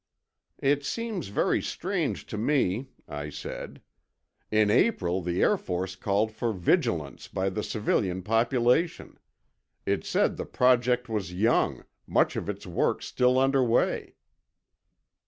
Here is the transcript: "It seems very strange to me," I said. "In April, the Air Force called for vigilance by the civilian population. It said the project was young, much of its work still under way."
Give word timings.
"It 0.63 0.83
seems 0.83 1.27
very 1.27 1.61
strange 1.61 2.25
to 2.25 2.37
me," 2.39 2.89
I 3.07 3.29
said. 3.29 3.83
"In 4.49 4.71
April, 4.71 5.21
the 5.21 5.43
Air 5.43 5.57
Force 5.57 5.95
called 5.95 6.31
for 6.31 6.53
vigilance 6.53 7.27
by 7.27 7.51
the 7.51 7.61
civilian 7.61 8.23
population. 8.23 9.19
It 9.85 10.03
said 10.03 10.37
the 10.37 10.45
project 10.47 11.07
was 11.07 11.33
young, 11.35 11.85
much 12.07 12.35
of 12.35 12.49
its 12.49 12.65
work 12.65 13.03
still 13.03 13.37
under 13.37 13.63
way." 13.63 14.15